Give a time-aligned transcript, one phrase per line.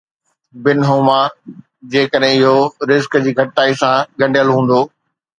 [0.67, 1.17] بن هوما،
[1.95, 4.81] جيڪڏهن اهو رزق جي گهٽتائي سان ڳنڍيل هوندو.